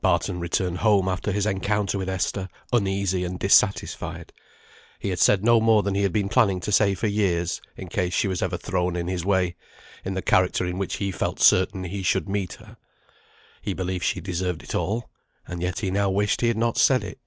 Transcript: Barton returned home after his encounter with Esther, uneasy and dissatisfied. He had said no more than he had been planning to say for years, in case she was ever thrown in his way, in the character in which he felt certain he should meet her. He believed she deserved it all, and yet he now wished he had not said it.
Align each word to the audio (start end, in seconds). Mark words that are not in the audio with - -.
Barton 0.00 0.40
returned 0.40 0.78
home 0.78 1.08
after 1.08 1.30
his 1.30 1.44
encounter 1.44 1.98
with 1.98 2.08
Esther, 2.08 2.48
uneasy 2.72 3.22
and 3.22 3.38
dissatisfied. 3.38 4.32
He 4.98 5.10
had 5.10 5.18
said 5.18 5.44
no 5.44 5.60
more 5.60 5.82
than 5.82 5.94
he 5.94 6.04
had 6.04 6.12
been 6.14 6.30
planning 6.30 6.58
to 6.60 6.72
say 6.72 6.94
for 6.94 7.06
years, 7.06 7.60
in 7.76 7.88
case 7.88 8.14
she 8.14 8.28
was 8.28 8.40
ever 8.40 8.56
thrown 8.56 8.96
in 8.96 9.08
his 9.08 9.26
way, 9.26 9.56
in 10.06 10.14
the 10.14 10.22
character 10.22 10.64
in 10.64 10.78
which 10.78 10.96
he 10.96 11.10
felt 11.12 11.38
certain 11.38 11.84
he 11.84 12.02
should 12.02 12.30
meet 12.30 12.54
her. 12.54 12.78
He 13.60 13.74
believed 13.74 14.04
she 14.04 14.22
deserved 14.22 14.62
it 14.62 14.74
all, 14.74 15.10
and 15.46 15.60
yet 15.60 15.80
he 15.80 15.90
now 15.90 16.08
wished 16.08 16.40
he 16.40 16.48
had 16.48 16.56
not 16.56 16.78
said 16.78 17.04
it. 17.04 17.18